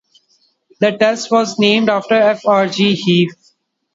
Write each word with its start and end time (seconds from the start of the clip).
The 0.79 0.97
test 0.97 1.29
was 1.29 1.59
named 1.59 1.87
after 1.87 2.15
F. 2.15 2.43
R. 2.47 2.65
G. 2.67 2.95
Heaf. 2.95 3.51